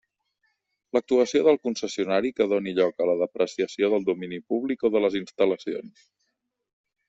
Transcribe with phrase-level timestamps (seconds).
[0.95, 5.23] L'actuació del concessionari que doni lloc a la depreciació del domini públic o de les
[5.23, 6.05] instal·lacions.